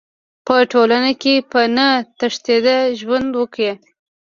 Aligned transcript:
په 0.45 0.55
ټولنه 0.71 1.11
کې 1.21 1.35
په 1.51 1.61
نه 1.75 1.87
تشدد 2.19 2.65
ژوند 2.99 3.29
وکړي. 3.39 3.71